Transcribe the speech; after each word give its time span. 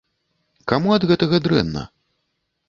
Каму 0.71 0.95
ад 0.95 1.05
гэтага 1.11 1.41
дрэнна? 1.49 1.85